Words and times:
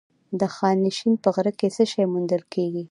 د 0.39 0.41
خانشین 0.55 1.13
په 1.23 1.29
غره 1.35 1.53
کې 1.59 1.67
څه 1.75 1.83
شی 1.91 2.03
موندل 2.13 2.43
کیږي؟ 2.53 2.79